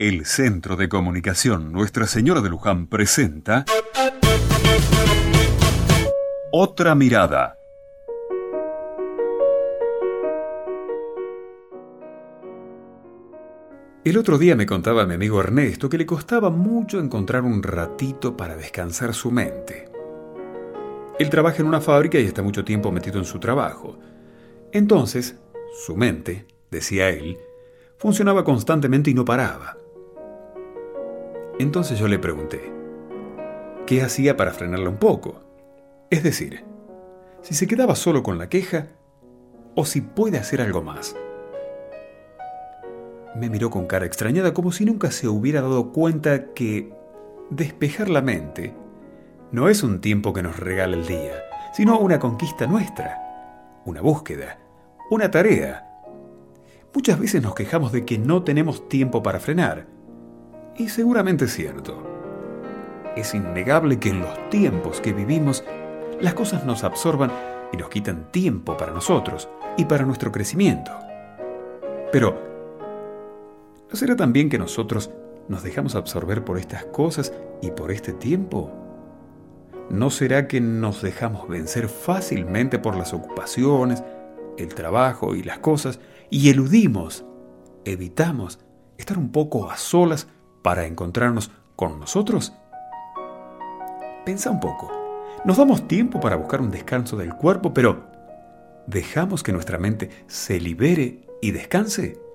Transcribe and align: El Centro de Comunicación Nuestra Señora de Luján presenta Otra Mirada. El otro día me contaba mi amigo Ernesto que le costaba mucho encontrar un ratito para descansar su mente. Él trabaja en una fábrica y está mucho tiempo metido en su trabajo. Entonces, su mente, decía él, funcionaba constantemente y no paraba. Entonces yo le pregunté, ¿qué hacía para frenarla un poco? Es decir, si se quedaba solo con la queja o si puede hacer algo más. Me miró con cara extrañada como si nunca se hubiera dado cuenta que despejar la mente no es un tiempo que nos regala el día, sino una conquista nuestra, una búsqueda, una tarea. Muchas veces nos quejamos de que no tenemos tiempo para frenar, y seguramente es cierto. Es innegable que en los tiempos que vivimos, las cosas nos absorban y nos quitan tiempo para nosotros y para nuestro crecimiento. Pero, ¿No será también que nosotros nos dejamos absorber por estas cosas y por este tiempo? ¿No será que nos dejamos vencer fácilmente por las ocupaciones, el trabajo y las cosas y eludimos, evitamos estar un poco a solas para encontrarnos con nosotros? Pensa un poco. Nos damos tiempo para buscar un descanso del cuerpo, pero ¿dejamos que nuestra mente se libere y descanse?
El 0.00 0.24
Centro 0.24 0.76
de 0.76 0.88
Comunicación 0.88 1.72
Nuestra 1.72 2.06
Señora 2.06 2.40
de 2.40 2.48
Luján 2.48 2.86
presenta 2.86 3.66
Otra 6.50 6.94
Mirada. 6.94 7.58
El 14.02 14.16
otro 14.16 14.38
día 14.38 14.56
me 14.56 14.64
contaba 14.64 15.04
mi 15.04 15.12
amigo 15.12 15.38
Ernesto 15.38 15.90
que 15.90 15.98
le 15.98 16.06
costaba 16.06 16.48
mucho 16.48 16.98
encontrar 16.98 17.42
un 17.42 17.62
ratito 17.62 18.38
para 18.38 18.56
descansar 18.56 19.12
su 19.12 19.30
mente. 19.30 19.90
Él 21.18 21.28
trabaja 21.28 21.58
en 21.58 21.66
una 21.66 21.82
fábrica 21.82 22.18
y 22.18 22.24
está 22.24 22.42
mucho 22.42 22.64
tiempo 22.64 22.90
metido 22.90 23.18
en 23.18 23.26
su 23.26 23.38
trabajo. 23.38 23.98
Entonces, 24.72 25.36
su 25.84 25.94
mente, 25.94 26.46
decía 26.70 27.10
él, 27.10 27.36
funcionaba 27.98 28.44
constantemente 28.44 29.10
y 29.10 29.14
no 29.14 29.26
paraba. 29.26 29.76
Entonces 31.58 31.98
yo 31.98 32.08
le 32.08 32.18
pregunté, 32.18 32.72
¿qué 33.86 34.02
hacía 34.02 34.36
para 34.36 34.52
frenarla 34.52 34.88
un 34.88 34.98
poco? 34.98 35.42
Es 36.10 36.22
decir, 36.22 36.64
si 37.42 37.54
se 37.54 37.66
quedaba 37.66 37.94
solo 37.94 38.22
con 38.22 38.38
la 38.38 38.48
queja 38.48 38.88
o 39.74 39.84
si 39.84 40.00
puede 40.00 40.38
hacer 40.38 40.60
algo 40.60 40.82
más. 40.82 41.16
Me 43.36 43.48
miró 43.48 43.70
con 43.70 43.86
cara 43.86 44.06
extrañada 44.06 44.52
como 44.52 44.72
si 44.72 44.84
nunca 44.84 45.10
se 45.10 45.28
hubiera 45.28 45.60
dado 45.60 45.92
cuenta 45.92 46.52
que 46.52 46.92
despejar 47.50 48.08
la 48.08 48.22
mente 48.22 48.74
no 49.52 49.68
es 49.68 49.82
un 49.82 50.00
tiempo 50.00 50.32
que 50.32 50.42
nos 50.42 50.58
regala 50.58 50.96
el 50.96 51.06
día, 51.06 51.32
sino 51.72 51.98
una 51.98 52.18
conquista 52.18 52.66
nuestra, 52.66 53.82
una 53.84 54.00
búsqueda, 54.00 54.58
una 55.10 55.30
tarea. 55.30 55.86
Muchas 56.94 57.18
veces 57.18 57.42
nos 57.42 57.54
quejamos 57.54 57.90
de 57.92 58.04
que 58.04 58.18
no 58.18 58.44
tenemos 58.44 58.88
tiempo 58.88 59.22
para 59.22 59.40
frenar, 59.40 59.86
y 60.80 60.88
seguramente 60.88 61.44
es 61.44 61.52
cierto. 61.52 62.02
Es 63.14 63.34
innegable 63.34 63.98
que 63.98 64.08
en 64.08 64.20
los 64.20 64.48
tiempos 64.48 65.00
que 65.00 65.12
vivimos, 65.12 65.62
las 66.20 66.32
cosas 66.32 66.64
nos 66.64 66.84
absorban 66.84 67.30
y 67.70 67.76
nos 67.76 67.90
quitan 67.90 68.32
tiempo 68.32 68.78
para 68.78 68.92
nosotros 68.92 69.48
y 69.76 69.84
para 69.84 70.06
nuestro 70.06 70.32
crecimiento. 70.32 70.90
Pero, 72.10 72.48
¿No 73.90 73.96
será 73.96 74.14
también 74.14 74.48
que 74.48 74.58
nosotros 74.58 75.10
nos 75.48 75.64
dejamos 75.64 75.96
absorber 75.96 76.44
por 76.44 76.58
estas 76.58 76.84
cosas 76.84 77.32
y 77.60 77.72
por 77.72 77.90
este 77.90 78.12
tiempo? 78.12 78.70
¿No 79.90 80.10
será 80.10 80.46
que 80.46 80.60
nos 80.60 81.02
dejamos 81.02 81.48
vencer 81.48 81.88
fácilmente 81.88 82.78
por 82.78 82.96
las 82.96 83.12
ocupaciones, 83.12 84.04
el 84.56 84.74
trabajo 84.74 85.34
y 85.34 85.42
las 85.42 85.58
cosas 85.58 85.98
y 86.30 86.50
eludimos, 86.50 87.24
evitamos 87.84 88.60
estar 88.96 89.18
un 89.18 89.32
poco 89.32 89.68
a 89.68 89.76
solas 89.76 90.28
para 90.62 90.86
encontrarnos 90.86 91.50
con 91.76 91.98
nosotros? 92.00 92.52
Pensa 94.24 94.50
un 94.50 94.60
poco. 94.60 94.90
Nos 95.44 95.56
damos 95.56 95.88
tiempo 95.88 96.20
para 96.20 96.36
buscar 96.36 96.60
un 96.60 96.70
descanso 96.70 97.16
del 97.16 97.34
cuerpo, 97.34 97.72
pero 97.72 98.04
¿dejamos 98.86 99.42
que 99.42 99.52
nuestra 99.52 99.78
mente 99.78 100.10
se 100.26 100.60
libere 100.60 101.26
y 101.40 101.52
descanse? 101.52 102.29